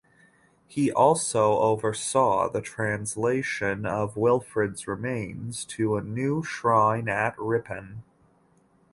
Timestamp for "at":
7.07-7.35